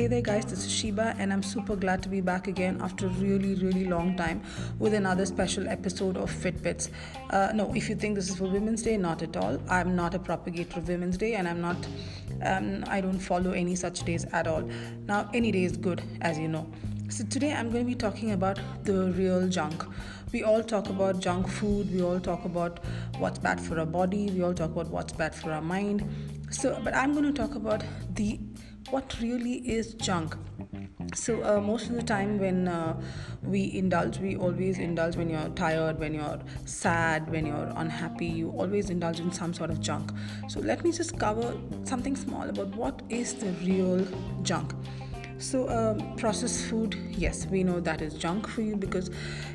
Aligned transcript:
Hey 0.00 0.06
there, 0.06 0.22
guys, 0.22 0.46
this 0.46 0.64
is 0.64 0.72
Sheba, 0.72 1.14
and 1.18 1.30
I'm 1.30 1.42
super 1.42 1.76
glad 1.76 2.02
to 2.04 2.08
be 2.08 2.22
back 2.22 2.48
again 2.48 2.80
after 2.80 3.04
a 3.04 3.10
really, 3.10 3.54
really 3.56 3.84
long 3.84 4.16
time 4.16 4.40
with 4.78 4.94
another 4.94 5.26
special 5.26 5.68
episode 5.68 6.16
of 6.16 6.30
Fitbits. 6.30 6.88
Uh, 7.28 7.52
no, 7.54 7.70
if 7.74 7.90
you 7.90 7.94
think 7.94 8.14
this 8.14 8.30
is 8.30 8.36
for 8.36 8.44
Women's 8.44 8.80
Day, 8.80 8.96
not 8.96 9.20
at 9.20 9.36
all. 9.36 9.60
I'm 9.68 9.94
not 9.94 10.14
a 10.14 10.18
propagator 10.18 10.78
of 10.78 10.88
Women's 10.88 11.18
Day, 11.18 11.34
and 11.34 11.46
I'm 11.46 11.60
not, 11.60 11.76
um, 12.40 12.82
I 12.86 13.02
don't 13.02 13.18
follow 13.18 13.50
any 13.50 13.74
such 13.74 14.02
days 14.04 14.24
at 14.32 14.46
all. 14.46 14.62
Now, 15.06 15.28
any 15.34 15.52
day 15.52 15.64
is 15.64 15.76
good, 15.76 16.02
as 16.22 16.38
you 16.38 16.48
know. 16.48 16.66
So, 17.10 17.24
today 17.24 17.52
I'm 17.52 17.72
going 17.72 17.84
to 17.84 17.88
be 17.88 17.96
talking 17.96 18.30
about 18.30 18.60
the 18.84 19.10
real 19.10 19.48
junk. 19.48 19.84
We 20.32 20.44
all 20.44 20.62
talk 20.62 20.88
about 20.88 21.18
junk 21.18 21.48
food, 21.48 21.92
we 21.92 22.02
all 22.02 22.20
talk 22.20 22.44
about 22.44 22.78
what's 23.18 23.40
bad 23.40 23.60
for 23.60 23.80
our 23.80 23.86
body, 23.86 24.30
we 24.30 24.42
all 24.44 24.54
talk 24.54 24.70
about 24.70 24.86
what's 24.86 25.12
bad 25.12 25.34
for 25.34 25.50
our 25.50 25.60
mind. 25.60 26.08
So, 26.50 26.80
but 26.84 26.94
I'm 26.94 27.12
going 27.12 27.24
to 27.24 27.32
talk 27.32 27.56
about 27.56 27.82
the 28.14 28.38
what 28.90 29.16
really 29.20 29.54
is 29.68 29.94
junk 29.94 30.36
so 31.14 31.42
uh, 31.44 31.60
most 31.60 31.88
of 31.88 31.94
the 31.94 32.02
time 32.02 32.38
when 32.38 32.68
uh, 32.68 32.98
we 33.42 33.72
indulge 33.74 34.18
we 34.18 34.36
always 34.36 34.78
indulge 34.78 35.16
when 35.16 35.28
you're 35.28 35.48
tired 35.50 35.98
when 35.98 36.14
you're 36.14 36.38
sad 36.64 37.30
when 37.30 37.46
you're 37.46 37.72
unhappy 37.76 38.26
you 38.26 38.50
always 38.50 38.90
indulge 38.90 39.20
in 39.20 39.30
some 39.30 39.52
sort 39.52 39.70
of 39.70 39.80
junk 39.80 40.10
so 40.48 40.60
let 40.60 40.82
me 40.82 40.90
just 40.90 41.18
cover 41.18 41.56
something 41.84 42.16
small 42.16 42.48
about 42.48 42.68
what 42.74 43.02
is 43.10 43.34
the 43.34 43.50
real 43.64 44.06
junk 44.42 44.72
so 45.40 45.68
um, 45.68 46.16
processed 46.16 46.66
food 46.66 46.94
yes 47.10 47.46
we 47.46 47.64
know 47.64 47.80
that 47.80 48.02
is 48.02 48.14
junk 48.14 48.46
for 48.46 48.62
you 48.62 48.76
because 48.76 49.10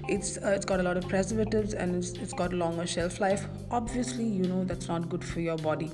it's 0.09 0.37
uh, 0.37 0.49
it's 0.49 0.65
got 0.65 0.79
a 0.79 0.83
lot 0.83 0.97
of 0.97 1.07
preservatives 1.07 1.73
and 1.73 1.95
it's, 1.95 2.11
it's 2.13 2.33
got 2.33 2.51
longer 2.51 2.87
shelf 2.87 3.19
life 3.19 3.45
obviously 3.71 4.25
you 4.25 4.45
know 4.45 4.63
that's 4.63 4.87
not 4.87 5.07
good 5.09 5.23
for 5.23 5.39
your 5.39 5.57
body 5.57 5.91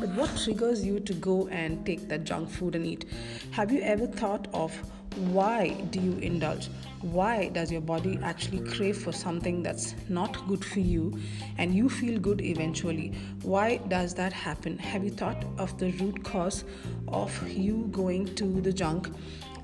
but 0.00 0.08
what 0.10 0.34
triggers 0.36 0.84
you 0.84 0.98
to 1.00 1.12
go 1.12 1.46
and 1.48 1.84
take 1.84 2.08
that 2.08 2.24
junk 2.24 2.48
food 2.48 2.74
and 2.74 2.86
eat? 2.86 3.04
Have 3.50 3.70
you 3.70 3.82
ever 3.82 4.06
thought 4.06 4.48
of 4.54 4.74
why 5.16 5.70
do 5.90 6.00
you 6.00 6.16
indulge? 6.18 6.68
Why 7.00 7.48
does 7.48 7.72
your 7.72 7.80
body 7.80 8.18
actually 8.22 8.60
crave 8.70 8.96
for 8.96 9.12
something 9.12 9.62
that's 9.62 9.94
not 10.08 10.46
good 10.46 10.64
for 10.64 10.80
you 10.80 11.18
and 11.58 11.74
you 11.74 11.88
feel 11.88 12.18
good 12.20 12.40
eventually? 12.42 13.12
Why 13.42 13.78
does 13.78 14.14
that 14.14 14.32
happen? 14.32 14.78
Have 14.78 15.02
you 15.02 15.10
thought 15.10 15.44
of 15.58 15.76
the 15.78 15.92
root 15.92 16.22
cause 16.22 16.64
of 17.08 17.48
you 17.50 17.88
going 17.90 18.34
to 18.36 18.60
the 18.60 18.72
junk 18.72 19.08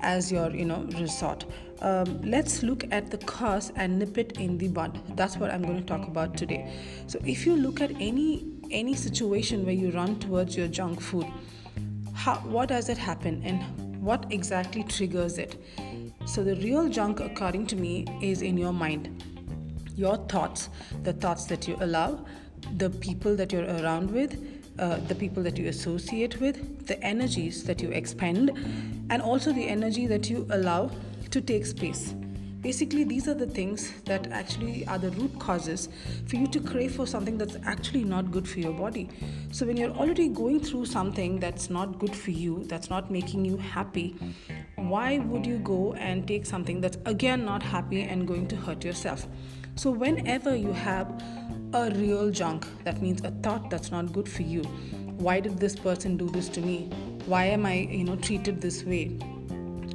as 0.01 0.31
your, 0.31 0.49
you 0.49 0.65
know, 0.65 0.87
resort? 0.99 1.45
Um, 1.81 2.21
let's 2.23 2.63
look 2.63 2.85
at 2.91 3.11
the 3.11 3.19
cause 3.19 3.71
and 3.75 3.99
nip 3.99 4.17
it 4.17 4.39
in 4.39 4.57
the 4.57 4.67
bud. 4.67 4.99
That's 5.15 5.37
what 5.37 5.51
I'm 5.51 5.61
going 5.61 5.77
to 5.77 5.85
talk 5.85 6.07
about 6.07 6.35
today. 6.35 6.73
So, 7.05 7.19
if 7.23 7.45
you 7.45 7.55
look 7.55 7.81
at 7.81 7.91
any 7.99 8.47
any 8.71 8.95
situation 8.95 9.63
where 9.63 9.75
you 9.75 9.91
run 9.91 10.19
towards 10.19 10.57
your 10.57 10.67
junk 10.67 10.99
food, 10.99 11.27
how, 12.13 12.35
what 12.39 12.69
does 12.69 12.89
it 12.89 12.97
happen 12.97 13.41
and 13.45 13.86
what 14.07 14.25
exactly 14.31 14.83
triggers 14.83 15.37
it? 15.37 15.61
So, 16.25 16.41
the 16.41 16.55
real 16.55 16.87
junk, 16.87 17.19
according 17.19 17.67
to 17.67 17.75
me, 17.75 18.05
is 18.21 18.41
in 18.41 18.57
your 18.57 18.71
mind. 18.71 19.23
Your 19.97 20.15
thoughts, 20.15 20.69
the 21.03 21.11
thoughts 21.11 21.45
that 21.47 21.67
you 21.67 21.75
allow, 21.81 22.25
the 22.77 22.89
people 22.89 23.35
that 23.35 23.51
you're 23.51 23.69
around 23.81 24.09
with, 24.09 24.37
uh, 24.79 24.97
the 25.07 25.15
people 25.15 25.43
that 25.43 25.57
you 25.57 25.67
associate 25.67 26.39
with, 26.39 26.87
the 26.87 26.97
energies 27.03 27.65
that 27.65 27.81
you 27.81 27.89
expend, 27.89 28.51
and 29.09 29.21
also 29.21 29.51
the 29.51 29.67
energy 29.67 30.07
that 30.07 30.29
you 30.29 30.47
allow 30.51 30.89
to 31.31 31.41
take 31.41 31.65
space. 31.65 32.13
Basically, 32.67 33.05
these 33.05 33.29
are 33.29 33.33
the 33.33 33.47
things 33.47 33.93
that 34.03 34.29
actually 34.29 34.85
are 34.87 34.97
the 34.97 35.11
root 35.11 35.39
causes 35.39 35.87
for 36.25 36.35
you 36.35 36.47
to 36.47 36.59
crave 36.59 36.93
for 36.93 37.07
something 37.07 37.37
that's 37.37 37.55
actually 37.63 38.03
not 38.03 38.29
good 38.29 38.45
for 38.45 38.59
your 38.59 38.73
body. 38.73 39.09
So, 39.53 39.65
when 39.65 39.77
you're 39.77 39.91
already 39.91 40.27
going 40.27 40.59
through 40.59 40.87
something 40.87 41.39
that's 41.39 41.69
not 41.69 41.97
good 41.97 42.13
for 42.13 42.31
you, 42.31 42.65
that's 42.65 42.89
not 42.89 43.09
making 43.09 43.45
you 43.45 43.55
happy, 43.55 44.17
why 44.75 45.19
would 45.19 45.45
you 45.45 45.59
go 45.59 45.93
and 45.93 46.27
take 46.27 46.45
something 46.45 46.81
that's 46.81 46.97
again 47.05 47.45
not 47.45 47.63
happy 47.63 48.01
and 48.01 48.27
going 48.27 48.49
to 48.49 48.57
hurt 48.57 48.83
yourself? 48.83 49.25
So, 49.75 49.89
whenever 49.89 50.53
you 50.53 50.73
have 50.73 51.23
a 51.71 51.89
real 51.91 52.29
junk, 52.31 52.67
that 52.83 53.01
means 53.01 53.21
a 53.23 53.31
thought 53.31 53.69
that's 53.69 53.91
not 53.91 54.11
good 54.11 54.27
for 54.27 54.41
you, 54.41 54.63
why 55.23 55.39
did 55.39 55.57
this 55.57 55.77
person 55.77 56.17
do 56.17 56.29
this 56.29 56.49
to 56.49 56.59
me? 56.59 56.89
Why 57.27 57.45
am 57.45 57.65
I, 57.65 57.75
you 57.75 58.03
know, 58.03 58.17
treated 58.17 58.59
this 58.59 58.83
way? 58.83 59.17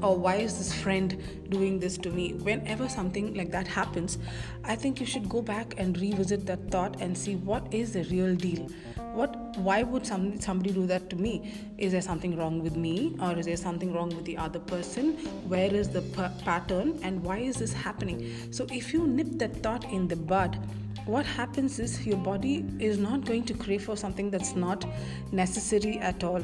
Or 0.03 0.17
why 0.17 0.37
is 0.37 0.59
this 0.59 0.73
friend 0.75 1.17
doing 1.49 1.79
this 1.79 1.97
to 1.99 2.11
me? 2.11 2.35
Whenever 2.35 2.89
something 2.89 3.35
like 3.35 3.51
that 3.53 3.67
happens 3.67 4.19
i 4.65 4.75
think 4.77 5.01
you 5.01 5.07
should 5.07 5.29
go 5.29 5.43
back 5.43 5.75
and 5.79 5.99
revisit 5.99 6.47
that 6.47 6.71
thought 6.71 7.01
and 7.01 7.17
see 7.17 7.35
what 7.37 7.73
is 7.75 7.93
the 7.93 8.05
real 8.05 8.35
deal. 8.35 8.69
What 9.13 9.37
why 9.59 9.83
would 9.83 10.07
some, 10.07 10.41
somebody 10.41 10.73
do 10.73 10.87
that 10.87 11.11
to 11.11 11.17
me? 11.17 11.53
Is 11.77 11.93
there 11.93 12.01
something 12.01 12.37
wrong 12.37 12.63
with 12.63 12.77
me 12.77 13.17
or 13.21 13.39
is 13.39 13.47
there 13.47 13.57
something 13.57 13.93
wrong 13.93 14.09
with 14.09 14.25
the 14.25 14.37
other 14.37 14.59
person? 14.59 15.13
Where 15.49 15.75
is 15.75 15.89
the 15.89 16.03
pattern 16.45 16.99
and 17.03 17.23
why 17.23 17.39
is 17.39 17.57
this 17.57 17.73
happening? 17.73 18.53
So 18.53 18.67
if 18.71 18.93
you 18.93 19.07
nip 19.07 19.39
that 19.39 19.63
thought 19.63 19.85
in 19.85 20.09
the 20.09 20.17
bud 20.17 20.59
what 21.05 21.27
happens 21.27 21.81
is 21.81 22.07
your 22.07 22.19
body 22.19 22.65
is 22.79 22.97
not 22.97 23.25
going 23.25 23.45
to 23.45 23.55
crave 23.55 23.85
for 23.85 23.97
something 23.97 24.31
that's 24.31 24.55
not 24.55 24.85
necessary 25.33 25.99
at 25.99 26.23
all 26.23 26.41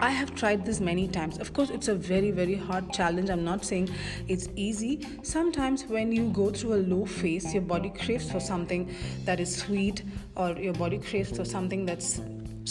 I 0.00 0.10
have 0.10 0.34
tried 0.34 0.64
this 0.64 0.80
many 0.80 1.08
times. 1.08 1.38
Of 1.38 1.52
course, 1.52 1.70
it's 1.70 1.88
a 1.88 1.94
very, 1.94 2.30
very 2.30 2.54
hard 2.54 2.92
challenge. 2.92 3.30
I'm 3.30 3.44
not 3.44 3.64
saying 3.64 3.90
it's 4.28 4.48
easy. 4.56 5.06
Sometimes, 5.22 5.84
when 5.86 6.12
you 6.12 6.30
go 6.30 6.50
through 6.50 6.74
a 6.74 6.82
low 6.82 7.06
phase, 7.06 7.52
your 7.52 7.62
body 7.62 7.90
craves 7.90 8.30
for 8.30 8.40
something 8.40 8.94
that 9.24 9.40
is 9.40 9.54
sweet, 9.54 10.02
or 10.36 10.52
your 10.52 10.74
body 10.74 10.98
craves 10.98 11.36
for 11.36 11.44
something 11.44 11.86
that's 11.86 12.20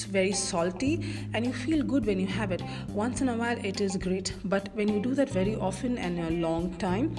very 0.01 0.31
salty 0.31 1.05
and 1.33 1.45
you 1.45 1.53
feel 1.53 1.83
good 1.83 2.05
when 2.05 2.19
you 2.19 2.25
have 2.25 2.51
it 2.51 2.63
once 2.89 3.21
in 3.21 3.29
a 3.29 3.35
while 3.35 3.57
it 3.63 3.79
is 3.79 3.95
great 3.95 4.33
but 4.45 4.67
when 4.73 4.87
you 4.87 4.99
do 4.99 5.13
that 5.13 5.29
very 5.29 5.55
often 5.55 5.99
and 5.99 6.19
a 6.19 6.31
long 6.41 6.73
time 6.77 7.15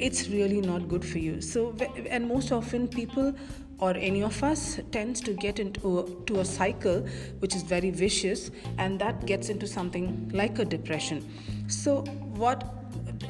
it's 0.00 0.28
really 0.28 0.60
not 0.60 0.88
good 0.88 1.04
for 1.04 1.18
you 1.18 1.40
so 1.40 1.72
and 2.10 2.26
most 2.26 2.50
often 2.50 2.88
people 2.88 3.32
or 3.78 3.90
any 3.96 4.22
of 4.22 4.42
us 4.42 4.80
tends 4.90 5.20
to 5.20 5.32
get 5.32 5.58
into 5.58 6.00
a, 6.00 6.24
to 6.26 6.40
a 6.40 6.44
cycle 6.44 7.00
which 7.40 7.54
is 7.54 7.62
very 7.62 7.90
vicious 7.90 8.50
and 8.78 8.98
that 8.98 9.26
gets 9.26 9.48
into 9.48 9.66
something 9.66 10.30
like 10.32 10.58
a 10.58 10.64
depression. 10.64 11.26
So 11.68 12.02
what 12.36 12.64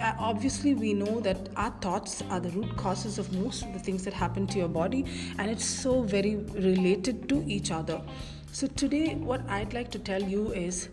uh, 0.01 0.15
obviously 0.19 0.75
we 0.75 0.95
know 0.95 1.21
that 1.21 1.49
our 1.57 1.71
thoughts 1.81 2.23
are 2.31 2.41
the 2.41 2.51
root 2.51 2.77
causes 2.77 3.19
of 3.19 3.33
most 3.33 3.65
of 3.65 3.73
the 3.73 3.79
things 3.79 4.05
that 4.05 4.13
happen 4.13 4.47
to 4.49 4.59
your 4.59 4.69
body 4.69 5.05
and 5.39 5.51
it's 5.51 5.65
so 5.65 6.03
very 6.03 6.37
related 6.37 7.29
to 7.29 7.45
each 7.47 7.71
other 7.71 8.01
so 8.57 8.67
today 8.81 9.15
what 9.17 9.43
i'd 9.51 9.75
like 9.75 9.91
to 9.91 9.99
tell 9.99 10.23
you 10.23 10.51
is 10.53 10.89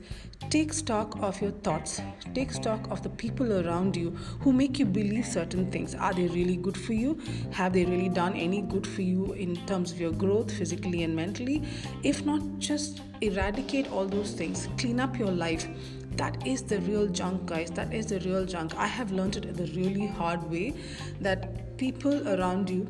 Take 0.50 0.74
stock 0.74 1.18
of 1.24 1.41
your 1.41 1.51
thoughts. 1.51 2.00
Take 2.35 2.51
stock 2.51 2.91
of 2.91 3.01
the 3.01 3.09
people 3.09 3.66
around 3.66 3.96
you 3.96 4.12
who 4.41 4.53
make 4.53 4.78
you 4.78 4.85
believe 4.85 5.25
certain 5.25 5.72
things. 5.72 5.96
Are 5.96 6.13
they 6.13 6.28
really 6.28 6.57
good 6.57 6.78
for 6.78 6.94
you? 6.94 7.19
Have 7.51 7.74
they 7.74 7.85
really 7.85 8.09
done 8.09 8.35
any 8.35 8.62
good 8.62 8.85
for 8.85 9.01
you 9.01 9.34
in 9.34 9.56
terms 9.66 9.91
of 9.91 10.00
your 10.00 10.12
growth, 10.12 10.51
physically 10.51 11.03
and 11.03 11.16
mentally? 11.16 11.63
If 12.03 12.24
not, 12.24 12.59
just 12.59 13.01
eradicate 13.22 13.91
all 13.91 14.06
those 14.06 14.34
things. 14.34 14.68
Clean 14.78 15.00
up 15.00 15.18
your 15.18 15.31
life. 15.31 15.68
That 16.18 16.45
is 16.45 16.62
the 16.62 16.80
real 16.81 17.07
junk, 17.07 17.47
guys. 17.47 17.72
That 17.72 17.91
is 17.91 18.06
the 18.06 18.19
real 18.19 18.45
junk. 18.45 18.75
I 18.75 18.85
have 18.85 19.12
learned 19.12 19.38
it 19.38 19.56
the 19.56 19.66
really 19.74 20.06
hard 20.06 20.44
way 20.51 20.75
that 21.19 21.78
people 21.78 22.28
around 22.30 22.69
you 22.69 22.88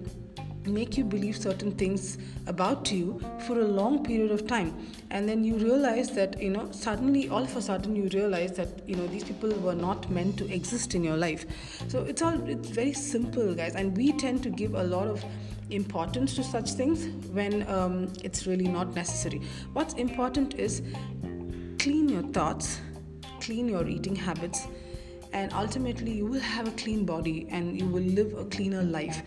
make 0.66 0.98
you 0.98 1.04
believe 1.04 1.38
certain 1.38 1.72
things 1.72 2.18
about 2.48 2.92
you 2.92 3.20
for 3.46 3.60
a 3.60 3.66
long 3.66 4.04
period 4.04 4.32
of 4.32 4.48
time. 4.48 4.76
And 5.12 5.28
then 5.28 5.44
you 5.44 5.56
realize 5.56 6.12
that 6.12 6.42
you 6.42 6.50
know 6.50 6.72
suddenly 6.72 7.30
all 7.30 7.44
of 7.44 7.56
a 7.56 7.62
sudden 7.62 7.96
you 7.96 8.10
realize 8.14 8.54
that 8.54 8.88
you 8.88 8.96
know 8.96 9.08
these 9.08 9.24
people 9.24 9.52
were 9.52 9.76
not 9.76 10.10
meant 10.10 10.38
to 10.38 10.54
exist 10.54 10.96
in 10.96 11.04
your 11.04 11.18
life. 11.18 11.46
So 11.88 12.04
it's 12.04 12.22
all 12.22 12.50
it's 12.50 12.70
very 12.70 12.94
simple 12.94 13.54
guys. 13.54 13.76
And 13.76 13.96
we 13.98 14.14
tend 14.14 14.44
to 14.44 14.50
give 14.50 14.76
a 14.76 14.84
lot 14.84 15.08
of 15.08 15.24
importance 15.70 16.36
to 16.36 16.44
such 16.44 16.72
things 16.72 17.08
when 17.32 17.68
um, 17.70 18.12
it's 18.24 18.46
really 18.46 18.68
not 18.68 18.94
necessary. 18.94 19.42
What's 19.74 19.94
important 19.96 20.56
is 20.56 20.82
clean 21.80 22.08
your 22.10 22.24
thoughts 22.24 22.80
clean 23.44 23.68
your 23.68 23.86
eating 23.88 24.16
habits 24.16 24.68
and 25.34 25.52
ultimately 25.54 26.12
you 26.12 26.26
will 26.26 26.40
have 26.40 26.68
a 26.68 26.72
clean 26.72 27.06
body 27.06 27.48
and 27.50 27.80
you 27.80 27.88
will 27.88 28.04
live 28.04 28.34
a 28.38 28.46
cleaner 28.46 28.84
life. 28.84 29.22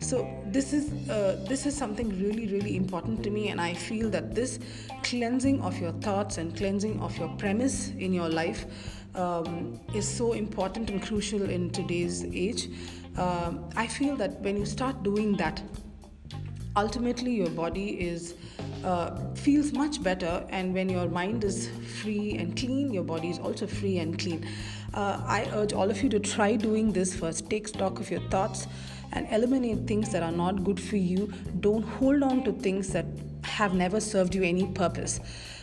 So 0.00 0.28
this 0.46 0.72
is 0.72 1.08
uh, 1.10 1.44
this 1.48 1.66
is 1.66 1.76
something 1.76 2.08
really 2.22 2.46
really 2.46 2.76
important 2.76 3.22
to 3.24 3.30
me 3.30 3.48
and 3.48 3.60
i 3.60 3.72
feel 3.74 4.10
that 4.10 4.34
this 4.34 4.58
cleansing 5.02 5.60
of 5.62 5.78
your 5.78 5.92
thoughts 6.06 6.38
and 6.38 6.56
cleansing 6.56 7.00
of 7.00 7.16
your 7.18 7.28
premise 7.36 7.90
in 8.06 8.12
your 8.12 8.28
life 8.28 8.66
um, 9.14 9.80
is 9.94 10.06
so 10.06 10.32
important 10.32 10.90
and 10.90 11.02
crucial 11.02 11.48
in 11.48 11.70
today's 11.70 12.24
age. 12.24 12.68
Um, 13.16 13.70
i 13.76 13.86
feel 13.86 14.16
that 14.16 14.40
when 14.40 14.56
you 14.58 14.66
start 14.66 15.02
doing 15.02 15.36
that 15.36 15.62
ultimately 16.76 17.34
your 17.34 17.48
body 17.50 17.88
is 18.08 18.34
uh, 18.84 19.18
feels 19.34 19.72
much 19.72 20.02
better 20.02 20.46
and 20.50 20.74
when 20.74 20.90
your 20.90 21.08
mind 21.08 21.44
is 21.44 21.70
free 22.00 22.36
and 22.36 22.56
clean 22.56 22.92
your 22.92 23.02
body 23.02 23.30
is 23.30 23.38
also 23.38 23.66
free 23.66 23.98
and 23.98 24.18
clean 24.18 24.46
uh, 24.96 25.20
i 25.26 25.48
urge 25.54 25.72
all 25.72 25.90
of 25.90 26.02
you 26.02 26.08
to 26.08 26.18
try 26.18 26.56
doing 26.56 26.92
this 26.92 27.14
first. 27.14 27.48
Take 27.50 27.68
stock 27.68 28.00
of 28.00 28.10
your 28.10 28.20
thoughts 28.30 28.66
and 29.12 29.26
eliminate 29.30 29.86
things 29.86 30.10
that 30.12 30.22
are 30.22 30.32
not 30.32 30.64
good 30.64 30.80
for 30.80 30.96
you. 30.96 31.32
Don't 31.60 31.82
hold 31.82 32.22
on 32.22 32.44
to 32.44 32.52
things 32.52 32.88
that 32.92 33.06
have 33.42 33.74
never 33.74 34.00
served 34.00 34.34
you 34.34 34.42
any 34.42 34.66
purpose. 34.66 35.20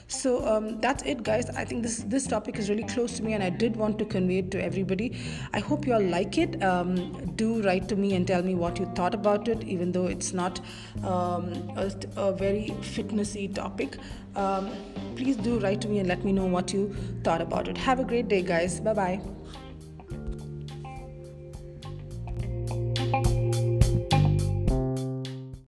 So 0.07 0.45
um, 0.45 0.79
that's 0.79 1.03
it 1.03 1.23
guys. 1.23 1.49
I 1.49 1.65
think 1.65 1.81
this 1.81 1.97
this 2.13 2.27
topic 2.27 2.59
is 2.59 2.69
really 2.69 2.83
close 2.83 3.17
to 3.17 3.23
me 3.23 3.33
and 3.33 3.43
i 3.43 3.49
did 3.49 3.75
want 3.75 3.97
to 3.99 4.05
convey 4.05 4.39
it 4.39 4.51
to 4.51 4.63
everybody. 4.63 5.17
I 5.53 5.59
hope 5.59 5.87
you 5.87 5.93
all 5.93 6.03
like 6.15 6.37
it. 6.37 6.61
Um, 6.63 6.95
do 7.35 7.61
write 7.63 7.87
to 7.89 7.95
me 7.95 8.13
and 8.15 8.27
tell 8.27 8.43
me 8.43 8.55
what 8.55 8.79
you 8.79 8.85
thought 8.95 9.15
about 9.15 9.47
it 9.47 9.63
even 9.63 9.91
though 9.91 10.07
it's 10.07 10.33
not 10.33 10.59
um, 11.03 11.53
a, 11.77 11.91
a, 12.17 12.31
very 12.33 12.75
fitnessy 12.81 13.53
topic. 13.53 13.97
Um, 14.35 14.71
please 15.15 15.37
do 15.37 15.59
write 15.59 15.81
to 15.81 15.87
me 15.87 15.99
and 15.99 16.07
let 16.07 16.23
me 16.23 16.31
know 16.31 16.45
what 16.45 16.73
you 16.73 16.95
thought 17.23 17.41
about 17.41 17.67
it. 17.67 17.77
Have 17.77 17.99
a 17.99 18.03
great 18.03 18.27
day 18.27 18.41
guys. 18.41 18.79
Bye 18.79 18.93
bye 18.93 19.21